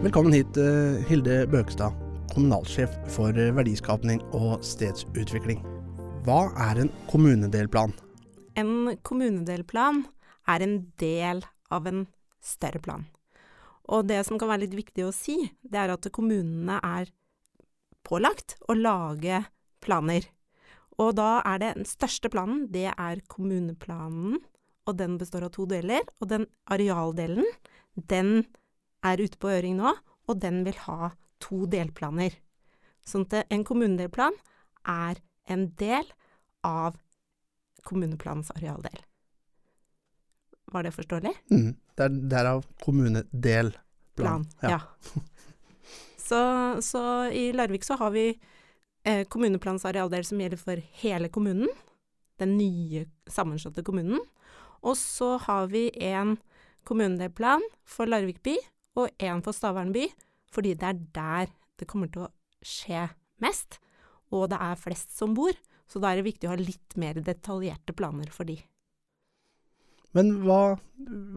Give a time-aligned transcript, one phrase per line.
[0.00, 1.92] Velkommen hit, eh, Hilde Bøkestad,
[2.32, 5.58] kommunalsjef for eh, verdiskapning og stedsutvikling.
[6.24, 7.92] Hva er en kommunedelplan?
[8.56, 10.06] En kommunedelplan
[10.48, 12.06] er en del av en
[12.40, 13.04] større plan.
[13.92, 17.12] Og det som kan være litt viktig å si, det er at kommunene er
[18.00, 19.42] pålagt å lage
[19.84, 20.30] planer.
[20.96, 24.40] Og da er det den største planen, det er kommuneplanen,
[24.88, 26.08] og den består av to deler.
[26.24, 27.44] Og den arealdelen,
[28.00, 28.46] den
[29.06, 29.94] er ute på høring nå,
[30.28, 32.36] og den vil ha to delplaner.
[33.06, 34.36] Sånn at en kommunedelplan
[34.88, 36.06] er en del
[36.66, 36.98] av
[37.86, 39.00] kommuneplanens arealdel.
[40.70, 41.32] Var det forståelig?
[41.50, 41.70] Mm.
[41.96, 43.86] Det er derav kommunedelplan.
[44.20, 44.80] Plan, ja.
[46.28, 46.40] så,
[46.84, 48.26] så i Larvik så har vi
[49.04, 51.70] eh, kommuneplanens arealdel som gjelder for hele kommunen,
[52.40, 54.20] den nye sammenslåtte kommunen.
[54.84, 56.36] Og så har vi en
[56.88, 58.56] kommunedelplan for Larvik by
[58.98, 60.06] og en for Stavern by,
[60.50, 62.32] fordi det er der det kommer til å
[62.66, 63.06] skje
[63.40, 63.78] mest,
[64.34, 65.54] og det er flest som bor.
[65.90, 68.60] Så da er det viktig å ha litt mer detaljerte planer for de.
[70.14, 70.76] Men hva,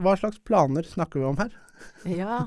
[0.02, 1.54] hva slags planer snakker vi om her?
[2.22, 2.44] Ja,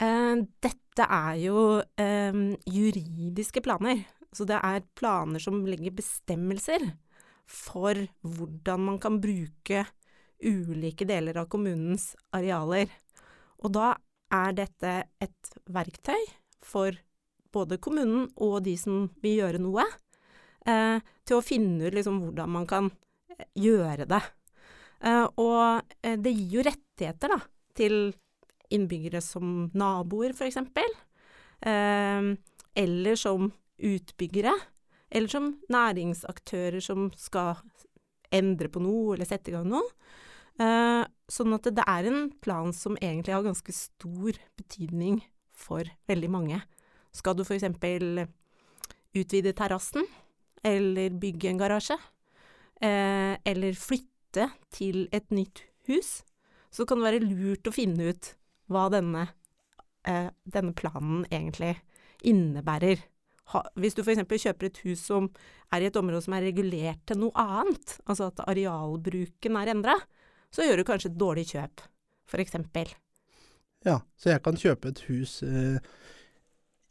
[0.00, 1.64] eh, dette er jo
[2.00, 2.36] eh,
[2.70, 4.04] juridiske planer.
[4.34, 6.86] Så det er planer som legger bestemmelser
[7.50, 9.84] for hvordan man kan bruke
[10.44, 12.90] ulike deler av kommunens arealer.
[13.62, 13.94] Og da
[14.34, 16.20] er dette et verktøy
[16.64, 16.96] for
[17.54, 19.84] både kommunen og de som vil gjøre noe,
[20.66, 22.90] eh, til å finne ut liksom hvordan man kan
[23.30, 24.22] eh, gjøre det.
[25.04, 27.40] Eh, og det gir jo rettigheter da,
[27.76, 27.98] til
[28.74, 30.58] innbyggere som naboer, f.eks.
[31.64, 32.30] Eh,
[32.74, 34.54] eller som utbyggere.
[35.14, 37.60] Eller som næringsaktører som skal
[38.34, 39.86] endre på noe eller sette i gang noe.
[41.30, 45.22] Sånn at det, er en plan som egentlig har ganske stor betydning
[45.54, 46.60] for veldig mange.
[47.14, 47.64] Skal du f.eks.
[49.14, 50.06] utvide terrassen,
[50.64, 51.96] eller bygge en garasje,
[52.80, 56.22] eh, eller flytte til et nytt hus,
[56.74, 58.32] så kan det være lurt å finne ut
[58.72, 59.28] hva denne,
[60.08, 61.76] eh, denne planen egentlig
[62.24, 63.04] innebærer.
[63.52, 64.24] Ha, hvis du f.eks.
[64.24, 65.28] kjøper et hus som
[65.70, 69.98] er i et område som er regulert til noe annet, altså at arealbruken er endra,
[70.54, 71.82] så gjør du kanskje et dårlig kjøp,
[72.30, 72.56] f.eks.
[73.84, 75.82] Ja, så jeg kan kjøpe et hus eh,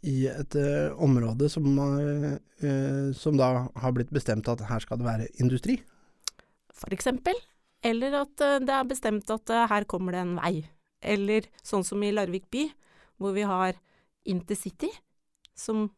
[0.03, 2.35] i et eh, område som, eh,
[2.68, 5.79] eh, som da har blitt bestemt at her skal det være industri.
[6.73, 7.40] For eksempel.
[7.84, 10.53] Eller at eh, det er bestemt at eh, her kommer det en vei.
[11.03, 12.68] Eller sånn som i Larvik by,
[13.19, 13.79] hvor vi har
[14.29, 14.88] Intercity,
[15.56, 15.90] som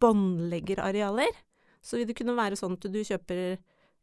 [0.00, 1.32] båndlegger arealer.
[1.84, 3.58] Så vil det kunne være sånn at du kjøper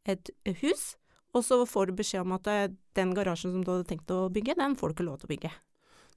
[0.08, 0.30] et
[0.62, 0.96] hus,
[1.38, 2.68] og så får du beskjed om at eh,
[2.98, 5.34] den garasjen som du hadde tenkt å bygge, den får du ikke lov til å
[5.34, 5.54] bygge.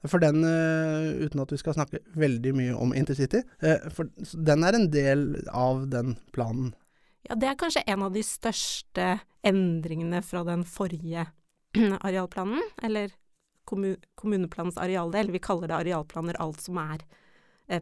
[0.09, 4.65] For den, eh, uten at vi skal snakke veldig mye om Intercity, eh, for den
[4.65, 6.73] er en del av den planen.
[7.29, 9.11] Ja, det er kanskje en av de største
[9.47, 11.27] endringene fra den forrige
[12.07, 13.13] arealplanen, eller
[13.69, 15.35] kommu kommuneplanens arealdel.
[15.35, 17.05] Vi kaller det arealplaner alt som er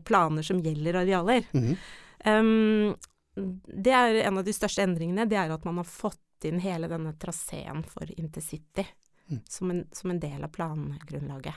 [0.05, 1.47] planer som gjelder arealer.
[1.57, 1.79] Mhm.
[2.27, 2.97] Um,
[3.39, 6.89] det er en av de største endringene, det er at man har fått inn hele
[6.89, 8.87] denne traseen for Intercity
[9.31, 9.41] Mm.
[9.45, 11.55] som, en, som en del av plangrunnlaget.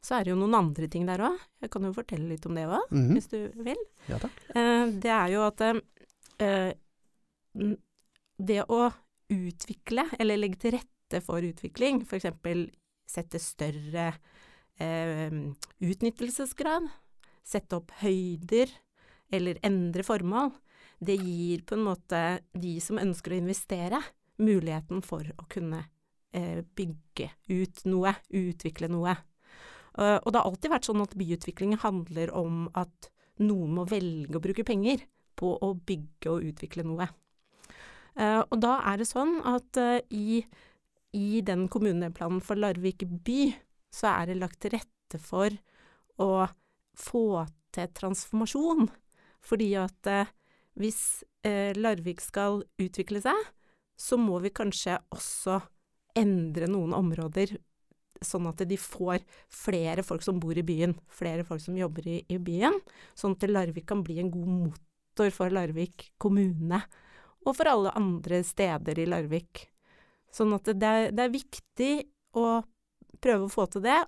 [0.00, 1.34] Så er det jo noen andre ting der òg.
[1.60, 3.12] Jeg kan jo fortelle litt om det òg, Mhm.
[3.12, 3.76] hvis du vil.
[4.08, 4.16] Ja.
[4.54, 6.72] Eh, det er jo at eh,
[8.38, 8.92] det å
[9.28, 12.24] utvikle, eller legge til rette for utvikling, f.eks.
[13.06, 14.14] sette større
[14.80, 15.30] eh,
[15.80, 16.88] utnyttelsesgrad,
[17.44, 18.70] sette opp høyder,
[19.30, 20.52] eller endre formål,
[20.98, 22.22] det gir på en måte
[22.56, 24.00] de som ønsker å investere,
[24.40, 25.82] muligheten for å kunne
[26.36, 29.16] eh, bygge ut noe, utvikle noe.
[29.96, 33.08] Uh, og det har alltid vært sånn at byutvikling handler om at
[33.40, 35.06] noen må velge å bruke penger
[35.36, 37.08] på å bygge og utvikle noe.
[38.16, 40.42] Uh, og da er det sånn at uh, i,
[41.16, 43.54] i den kommuneplanen for Larvik by,
[43.92, 45.56] så er det lagt til rette for
[46.20, 46.30] å
[46.96, 47.26] få
[47.76, 48.90] til transformasjon.
[49.46, 50.08] Fordi at
[50.80, 53.38] hvis eh, Larvik skal utvikle seg,
[53.96, 55.60] så må vi kanskje også
[56.16, 57.56] endre noen områder,
[58.24, 62.18] sånn at de får flere folk som bor i byen, flere folk som jobber i,
[62.32, 62.76] i byen,
[63.16, 66.80] sånn at Larvik kan bli en god motor for Larvik kommune,
[67.46, 69.66] og for alle andre steder i Larvik.
[70.34, 71.92] Sånn at det er, det er viktig
[72.36, 72.46] å
[73.22, 74.00] prøve å få til det,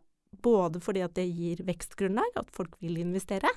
[0.44, 3.52] både fordi at det gir vekstgrunnlag, at folk vil investere,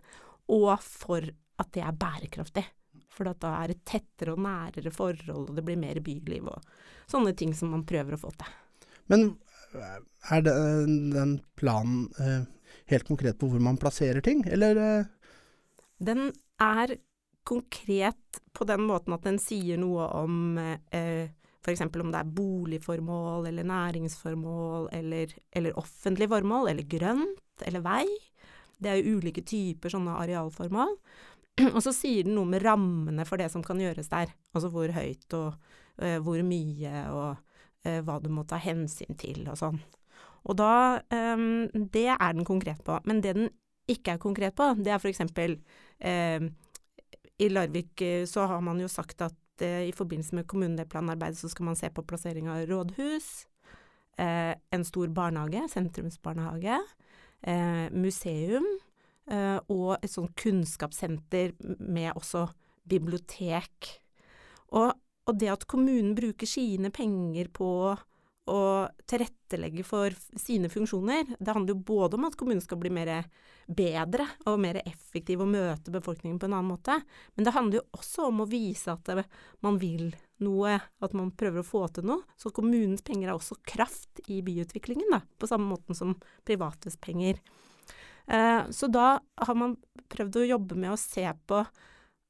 [0.52, 1.26] og for
[1.62, 2.64] at det er bærekraftig.
[3.12, 6.68] For da er det tettere og nærere forhold, og det blir mer byliv og
[7.12, 8.58] sånne ting som man prøver å få til.
[9.12, 9.34] Men
[10.32, 10.56] er det,
[11.16, 12.44] den planen eh,
[12.92, 15.12] helt konkret på hvor man plasserer ting, eller eh,
[16.00, 16.32] Den
[16.62, 16.96] er
[17.48, 21.32] konkret på den måten at den sier noe om eh,
[21.62, 21.84] f.eks.
[21.86, 28.06] om det er boligformål eller næringsformål eller, eller offentlig formål, eller grønt eller vei.
[28.82, 30.96] Det er jo ulike typer sånne arealformål.
[31.76, 34.32] Og så sier den noe med rammene for det som kan gjøres der.
[34.56, 35.56] Altså hvor høyt og
[36.02, 37.30] uh, hvor mye og
[37.88, 39.82] uh, hva du må ta hensyn til og sånn.
[40.50, 41.02] Og da
[41.36, 42.98] um, Det er den konkret på.
[43.06, 43.52] Men det den
[43.92, 45.22] ikke er konkret på, det er f.eks.
[45.26, 46.48] Uh,
[47.42, 51.76] I Larvik så har man jo sagt at i forbindelse med kommunedelplanarbeidet så skal man
[51.78, 53.28] se på plassering av rådhus,
[54.18, 56.80] en stor barnehage, sentrumsbarnehage,
[57.94, 58.66] museum
[59.32, 62.46] og et sånt kunnskapssenter med også
[62.92, 63.92] bibliotek.
[64.76, 64.92] Og,
[65.28, 67.70] og, det at kommunen bruker sine penger på
[68.52, 68.62] å
[69.08, 73.12] tilrettelegge for sine funksjoner, det handler jo både om at kommunen skal bli mer
[73.72, 76.98] bedre og mer effektiv og møte befolkningen på en annen måte,
[77.36, 79.26] men det handler jo også om å vise at det,
[79.64, 80.10] man vil
[80.44, 82.26] noe, at man prøver å få til noe.
[82.36, 86.16] Så kommunens penger er også kraft i byutviklingen, da, på samme måte som
[86.48, 87.40] privates penger.
[88.28, 89.78] Eh, så da har man
[90.12, 91.64] prøvd å jobbe med å se på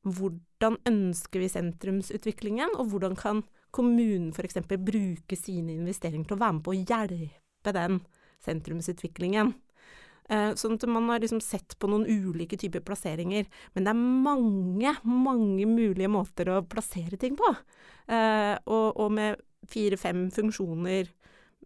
[0.01, 4.59] hvordan ønsker vi sentrumsutviklingen, og hvordan kan kommunen f.eks.
[4.67, 8.01] bruke sine investeringer til å være med på å hjelpe den
[8.43, 9.53] sentrumsutviklingen.
[10.31, 13.47] Eh, sånn at man har liksom sett på noen ulike typer plasseringer.
[13.75, 17.51] Men det er mange, mange mulige måter å plassere ting på.
[18.07, 19.41] Eh, og, og med
[19.71, 21.11] fire-fem funksjoner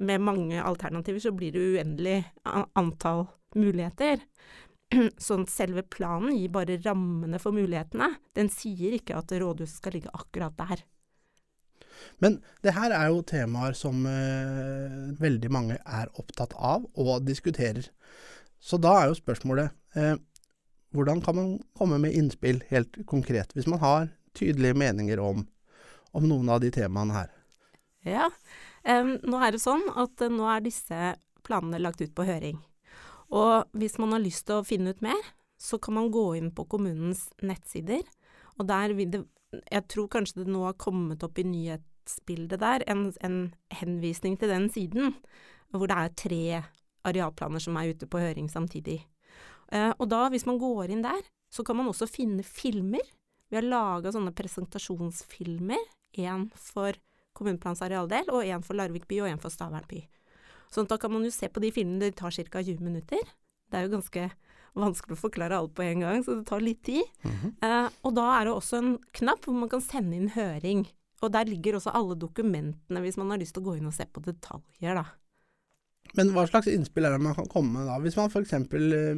[0.06, 2.18] med mange alternativer, så blir det uendelig
[2.76, 3.28] antall
[3.60, 4.24] muligheter.
[5.28, 8.12] Sånn selve planen gir bare rammene for mulighetene.
[8.38, 10.86] Den sier ikke at rådhuset skal ligge akkurat der.
[12.20, 17.88] Men det her er jo temaer som eh, veldig mange er opptatt av og diskuterer.
[18.60, 20.16] Så da er jo spørsmålet eh,
[20.96, 25.44] hvordan kan man komme med innspill helt konkret, hvis man har tydelige meninger om,
[26.16, 27.34] om noen av de temaene her?
[28.06, 28.30] Ja,
[28.84, 31.16] eh, nå er det sånn at uh, nå er disse
[31.46, 32.62] planene lagt ut på høring.
[33.36, 35.20] Og hvis man har lyst til å finne ut mer,
[35.60, 38.04] så kan man gå inn på kommunens nettsider,
[38.60, 39.26] og der vil det
[39.72, 44.52] Jeg tror kanskje det nå har kommet opp i nyhetsbildet der en, en henvisning til
[44.52, 45.14] den siden,
[45.72, 46.42] hvor det er tre
[47.08, 48.98] arealplaner som er ute på høring samtidig.
[49.72, 53.06] Eh, og da, hvis man går inn der, så kan man også finne filmer.
[53.48, 55.88] Vi har laga sånne presentasjonsfilmer,
[56.20, 57.00] én for
[57.38, 60.04] kommuneplans arealdel, og én for Larvik by og én for Stavern by.
[60.74, 62.62] Sånn at da kan man jo se på de filmene, det tar ca.
[62.62, 63.22] 20 minutter.
[63.72, 64.30] Det er jo ganske
[64.76, 67.04] vanskelig å forklare alt på en gang, så det tar litt tid.
[67.24, 67.52] Mm -hmm.
[67.68, 70.88] eh, og da er det også en knapp hvor man kan sende inn høring.
[71.22, 73.94] Og der ligger også alle dokumentene hvis man har lyst til å gå inn og
[73.94, 75.06] se på detaljer, da.
[76.14, 77.98] Men hva slags innspill er det man kan komme med da?
[78.00, 78.54] Hvis man f.eks.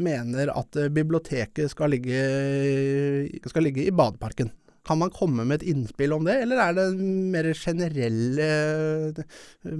[0.01, 2.21] mener at eh, biblioteket skal ligge,
[3.45, 4.51] skal ligge i badeparken.
[4.88, 6.86] Kan man komme med et innspill om det, eller er det
[7.34, 9.22] mer generelle eh,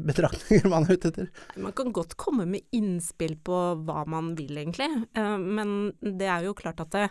[0.10, 1.30] betraktninger man er ute etter?
[1.56, 4.90] Man kan godt komme med innspill på hva man vil, egentlig.
[5.16, 7.06] Eh, men det er jo klart at det,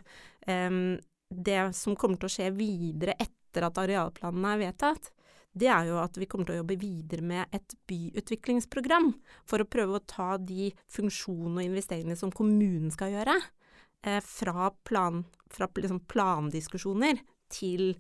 [0.45, 0.81] eh,
[1.33, 5.09] det som kommer til å skje videre etter at arealplanene er vedtatt,
[5.57, 9.09] det er jo at vi kommer til å jobbe videre med et byutviklingsprogram
[9.49, 13.39] for å prøve å ta de funksjonene og investeringene som kommunen skal gjøre,
[14.23, 17.95] fra, plan, fra liksom plandiskusjoner til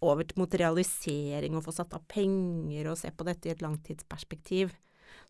[0.00, 4.72] over mot realisering og få satt av penger og se på dette i et langtidsperspektiv.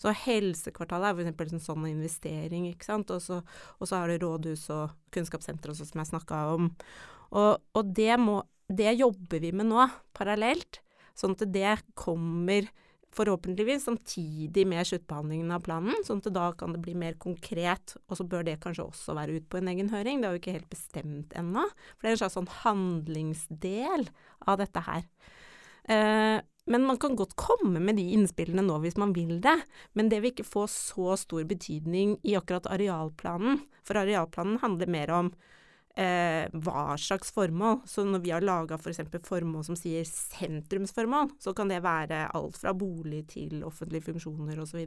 [0.00, 1.54] Så helsekvartalet er f.eks.
[1.56, 3.10] en sånn investering, ikke sant.
[3.12, 3.40] Og så,
[3.96, 6.70] er det rådhus og kunnskapssenter som jeg snakka om.
[7.36, 10.80] Og, og det, må, det jobber vi med nå, parallelt.
[11.18, 12.70] Sånn at det kommer
[13.16, 17.96] forhåpentligvis samtidig med sluttbehandlingen av planen, sånn at da kan det bli mer konkret.
[18.06, 20.20] Og så bør det kanskje også være ut på en egen høring.
[20.20, 21.66] Det er jo ikke helt bestemt ennå.
[21.96, 24.06] For det er en slags sånn handlingsdel
[24.46, 25.04] av dette her.
[25.90, 26.38] Eh,
[26.70, 29.56] men man kan godt komme med de innspillene nå hvis man vil det.
[29.98, 33.64] Men det vil ikke få så stor betydning i akkurat arealplanen.
[33.82, 35.32] For arealplanen handler mer om
[35.98, 37.80] eh, hva slags formål.
[37.88, 39.02] Så når vi har laga f.eks.
[39.10, 44.60] For formål som sier sentrumsformål, så kan det være alt fra bolig til offentlige funksjoner
[44.62, 44.82] osv.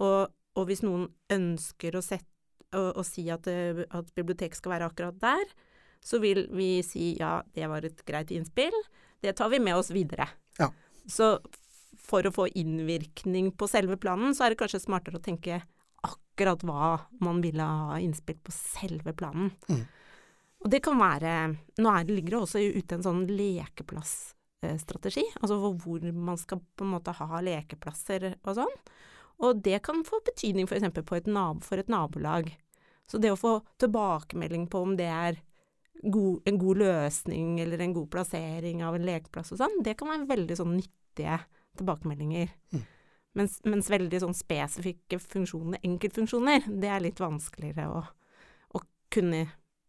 [0.00, 2.28] Og, og hvis noen ønsker å, sette,
[2.76, 5.56] å, å si at, eh, at bibliotek skal være akkurat der,
[6.06, 8.74] så vil vi si ja, det var et greit innspill.
[9.22, 10.28] Det tar vi med oss videre.
[10.60, 10.70] Ja.
[11.10, 11.36] Så
[12.06, 15.62] for å få innvirkning på selve planen, så er det kanskje smartere å tenke
[16.06, 16.90] akkurat hva
[17.24, 19.50] man ville ha innspill på selve planen.
[19.66, 19.82] Mm.
[20.64, 21.32] Og det kan være
[21.82, 26.86] Nå er det, ligger det også ute en sånn lekeplassstrategi, altså hvor man skal på
[26.86, 28.78] en måte ha lekeplasser og sånn.
[29.44, 30.86] Og det kan få betydning f.eks.
[31.04, 31.28] For, et
[31.66, 32.48] for et nabolag.
[33.06, 35.42] Så det å få tilbakemelding på om det er
[36.02, 40.10] god, en god løsning eller en god plassering av en lekeplass og sånn, det kan
[40.10, 41.38] være veldig sånn nyttige
[41.78, 42.50] tilbakemeldinger.
[42.72, 42.84] Mm.
[43.36, 48.02] Mens, mens veldig sånn spesifikke funksjoner, enkeltfunksjoner, det er litt vanskeligere å,
[48.72, 48.82] å
[49.12, 49.44] kunne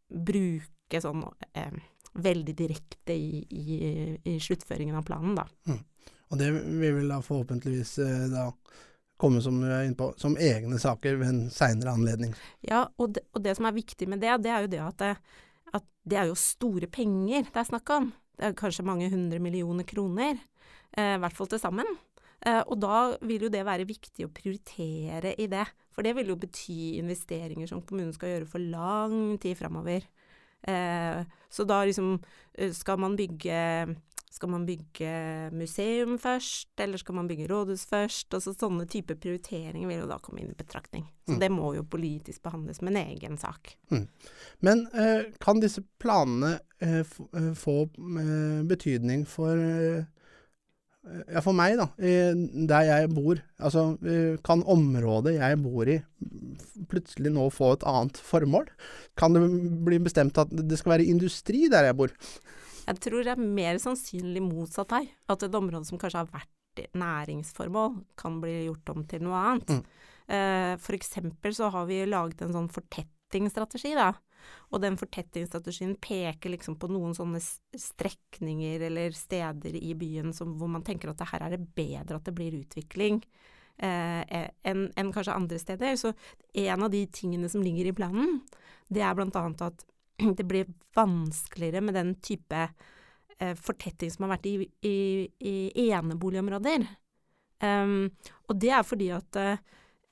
[0.07, 1.23] bruke sånn
[1.53, 1.73] eh,
[2.17, 3.79] veldig direkte i, i,
[4.23, 5.47] i, sluttføringen av planen, da.
[5.69, 5.81] Mm.
[6.27, 8.49] Og det vil vel da forhåpentligvis eh, da
[9.17, 9.59] komme som,
[9.97, 12.35] på, som egne saker ved en seinere anledning.
[12.61, 14.99] Ja, og det, og det, som er viktig med det, det er jo det at
[15.01, 15.13] det,
[15.73, 18.11] at det er jo store penger det er snakk om.
[18.37, 20.37] Det er kanskje mange hundre millioner kroner,
[20.93, 21.89] eh, i hvert fall til sammen.
[22.45, 25.65] Eh, og da vil jo det være viktig å prioritere i det.
[25.95, 30.05] For det vil jo bety investeringer som kommunen skal gjøre for lang tid framover.
[30.67, 32.17] Eh, så da liksom
[32.57, 33.61] eh, skal man bygge
[34.37, 35.11] skal man bygge
[35.55, 38.33] museum først, eller skal man bygge rådhus først?
[38.35, 41.07] Altså Sånne type prioriteringer vil jo da komme inn i betraktning.
[41.25, 41.39] Så mm.
[41.41, 43.73] det må jo politisk behandles med en egen sak.
[43.89, 44.05] Mm.
[44.67, 49.57] Men eh, kan disse planene eh, eh få eh, betydning for
[51.31, 53.83] ja, for meg, da, der jeg bor, altså
[54.45, 55.97] kan området jeg bor i
[56.91, 58.67] plutselig nå få et annet formål?
[59.19, 59.43] Kan det
[59.87, 62.13] bli bestemt at det skal være industri der jeg bor?
[62.87, 65.07] Jeg tror det er mer sannsynlig motsatt her.
[65.27, 69.73] At et område som kanskje har vært næringsformål, kan bli gjort om til noe annet.
[69.73, 69.81] Mm.
[70.27, 74.11] Eh, for eksempel så har vi laget en sånn fortettingsstrategi, da.
[74.71, 80.71] Og den fortettingsstrategien peker liksom på noen sånne strekninger eller steder i byen som, hvor
[80.71, 83.21] man tenker at her er det bedre at det blir utvikling
[83.77, 85.95] eh, enn en kanskje andre steder.
[85.95, 86.13] Så
[86.53, 88.41] en av de tingene som ligger i planen,
[88.89, 89.87] det er blant annet at
[90.37, 92.67] det blir vanskeligere med den type
[93.39, 94.97] eh, fortetting som har vært i, i,
[95.39, 95.57] i
[95.89, 96.87] eneboligområder.
[97.57, 98.11] Um,
[98.45, 99.61] og det er fordi at eh,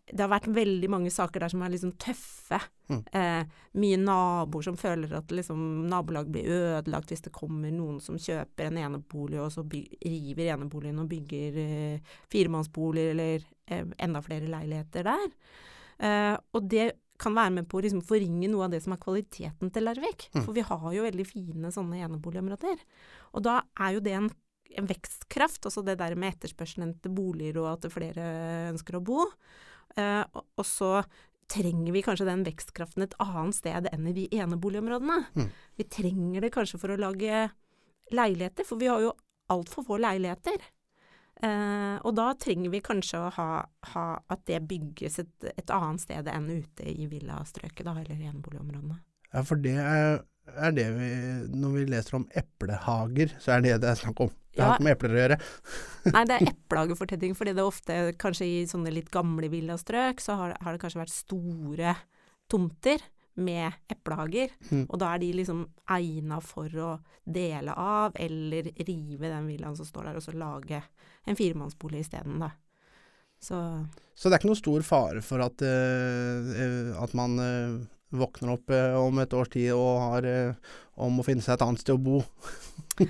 [0.05, 2.59] det har vært veldig mange saker der som er liksom tøffe.
[2.91, 2.99] Mm.
[3.17, 8.19] Eh, mye naboer som føler at liksom, nabolag blir ødelagt hvis det kommer noen som
[8.21, 14.51] kjøper en enebolig, og så river eneboligen og bygger eh, firemannsboliger eller eh, enda flere
[14.51, 15.25] leiligheter der.
[15.97, 19.01] Eh, og det kan være med på å liksom forringe noe av det som er
[19.01, 20.29] kvaliteten til Larvik.
[20.35, 20.41] Mm.
[20.43, 22.81] For vi har jo veldig fine sånne eneboligområder.
[23.33, 24.27] Og da er jo det en,
[24.75, 28.27] en vekstkraft, altså det der med etterspørselen etter boliger og at flere
[28.73, 29.23] ønsker å bo.
[29.95, 30.89] Og, og, så
[31.51, 35.19] trenger vi kanskje den vekstkraften et annet sted enn i de eneboligområdene.
[35.37, 35.51] Mm.
[35.79, 37.45] Vi trenger det kanskje for å lage
[38.11, 39.13] leiligheter, for vi har jo
[39.53, 40.63] altfor få leiligheter.
[41.43, 43.49] Eh, og da trenger vi kanskje å ha,
[43.91, 48.29] ha at det bygges et, et, annet sted enn ute i villastrøket, da, eller i
[48.29, 49.01] eneboligområdene.
[49.33, 50.21] Ja, for det er,
[50.53, 51.09] er, det vi
[51.57, 54.33] Når vi leser om eplehager, så er det det er snakk om.
[54.55, 55.37] Det har ikke med epler å gjøre.
[56.15, 60.37] Nei, det er eplehagefortetting, fordi det er ofte, kanskje i sånne litt gamle villastrøk, så
[60.39, 61.95] har, har det kanskje vært store
[62.51, 63.03] tomter
[63.35, 64.53] med eplehager.
[64.69, 64.85] Mm.
[64.85, 66.91] Og da er de liksom egna for å
[67.25, 70.79] dele av, eller rive den villaen som står der, og så lage
[71.25, 72.53] en firemannsbolig isteden, da.
[73.41, 73.57] Så.
[74.15, 77.83] så det er ikke noe stor fare for at, uh, at man uh,
[78.19, 80.27] våkner opp uh, om et års tid og har
[80.95, 82.21] om å finne seg et annet sted å bo?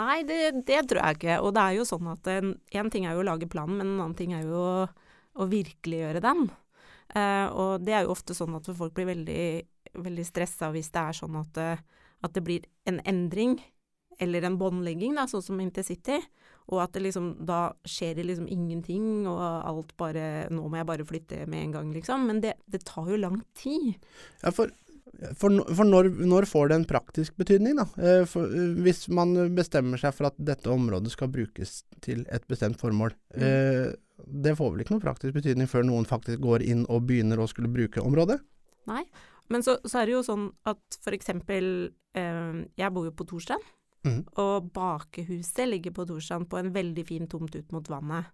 [0.00, 1.36] Nei, det, det, tror jeg ikke.
[1.44, 4.02] Og det er jo sånn at en ting er jo å lage planen, men en
[4.02, 4.74] annen ting er jo å,
[5.40, 6.50] å virkeliggjøre den.
[7.14, 9.44] Eh, og det er jo ofte sånn at folk blir veldig,
[9.98, 13.56] veldig stressa hvis det er sånn at, uh, at, det blir en endring,
[14.20, 16.20] eller en båndlegging, sånn som intercity,
[16.70, 20.88] og at det liksom da skjer det liksom ingenting, og alt bare Nå må jeg
[20.88, 22.28] bare flytte med en gang, liksom.
[22.30, 23.98] Men det, det tar jo lang tid.
[24.44, 24.70] Ja, for
[25.36, 27.86] for, for når, når, får det en praktisk betydning, da?
[28.00, 28.48] Eh, for,
[28.84, 33.42] hvis man bestemmer seg for at dette området skal brukes til et bestemt formål, mm.
[33.44, 33.90] eh,
[34.24, 37.48] det får vel ikke noen praktisk betydning før noen faktisk går inn og begynner å
[37.50, 38.38] skulle bruke området?
[38.88, 39.02] Nei,
[39.52, 43.66] men så, så er det jo sånn at eksempel eh, Jeg bor jo på Torstrand,
[44.06, 44.20] mm.
[44.40, 48.30] og bakehuset ligger på Torstrand på en veldig fin tomt ut mot vannet.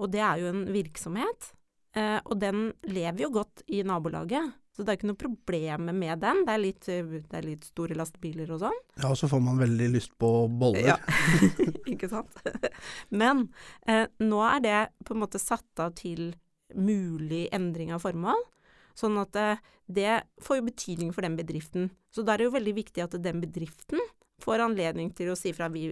[0.00, 1.52] Og det er jo en virksomhet,
[1.96, 4.54] eh, og den lever jo godt i nabolaget.
[4.74, 6.40] Så det er ikke noe problem med den.
[6.46, 8.80] Det er litt, det er litt store lastebiler og sånn.
[8.98, 10.96] Ja, og så får man veldig lyst på boller.
[10.96, 10.96] Ja,
[11.92, 12.40] ikke sant.
[13.14, 13.46] Men
[13.86, 16.32] eh, nå er det på en måte satt av til
[16.74, 18.42] mulig endring av formål.
[18.98, 21.92] Sånn at eh, det får jo betydning for den bedriften.
[22.10, 24.02] Så da er det jo veldig viktig at den bedriften
[24.44, 25.90] får anledning til å si fra vi,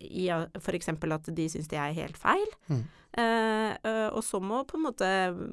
[0.00, 0.88] i f.eks.
[0.92, 2.48] at de syns det er helt feil.
[2.70, 2.82] Mm.
[3.18, 5.06] Eh, eh, og så må på en måte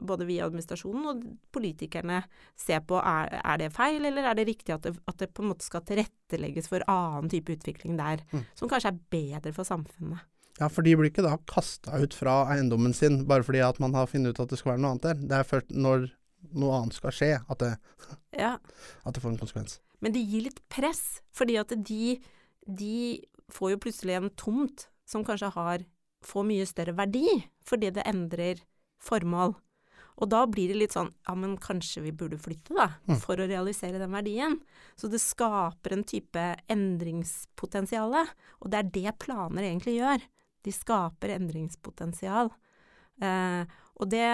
[0.05, 1.23] både vi i administrasjonen og
[1.55, 2.21] politikerne
[2.59, 5.43] se på er, er det feil, eller er det riktig at det, at det, på
[5.43, 8.45] en måte skal tilrettelegges for annen type utvikling der, mm.
[8.59, 10.21] som kanskje er bedre for samfunnet.
[10.57, 13.93] Ja, for de blir ikke da kasta ut fra eiendommen sin bare fordi at man
[13.97, 15.19] har funnet ut at det skal være noe annet der.
[15.29, 16.07] Det er først når
[16.53, 17.73] noe annet skal skje, at det,
[18.37, 18.57] Ja.
[19.05, 19.79] at det får en konsekvens.
[20.01, 22.19] Men det gir litt press, fordi at de,
[22.67, 25.85] de får jo plutselig en tomt som kanskje har
[26.27, 27.25] får mye større verdi,
[27.65, 28.61] fordi det endrer
[29.01, 29.55] formål.
[30.17, 33.19] Og da blir det litt sånn ja, men kanskje vi burde flytte, da, Mm.
[33.21, 34.59] for å realisere den verdien.
[34.97, 38.15] Så det skaper en type endringspotensial,
[38.61, 40.21] og det er det planer egentlig gjør.
[40.65, 42.49] De skaper endringspotensial.
[43.21, 43.65] Eh,
[43.97, 44.27] og det,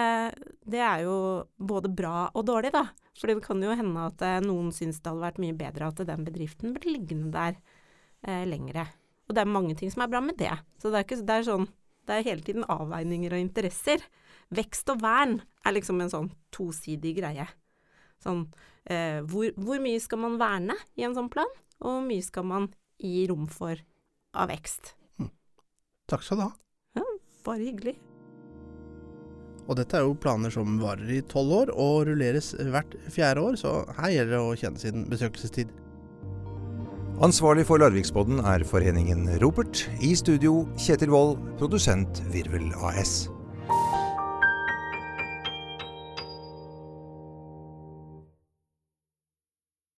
[0.68, 1.16] det er jo
[1.56, 2.86] både bra og dårlig, da.
[3.16, 6.02] For det kan jo hende at eh, noen syns det hadde vært mye bedre at
[6.04, 7.56] den bedriften ble liggende der
[8.26, 8.88] eh, lengre.
[9.24, 10.52] Og det er mange ting som er bra med det.
[10.82, 11.68] Så det er, ikke, det er sånn
[12.04, 14.02] det er hele tiden avveininger og interesser.
[14.54, 17.46] Vekst og vern er liksom en sånn tosidig greie.
[18.20, 18.44] Sånn
[18.84, 21.48] eh, hvor, hvor mye skal man verne i en sånn plan,
[21.80, 22.68] og hvor mye skal man
[23.00, 23.80] gi rom for
[24.36, 24.92] av vekst?
[26.10, 26.52] Takk skal du ha.
[27.44, 27.96] Bare hyggelig.
[29.64, 33.56] Og dette er jo planer som varer i tolv år, og rulleres hvert fjerde år,
[33.60, 35.72] så her gjelder det å kjenne sin besøkelsestid.
[37.22, 39.86] Ansvarlig for Larviksbodden er foreningen Ropert.
[40.02, 43.24] I studio Kjetil Wold, produsent Virvel AS.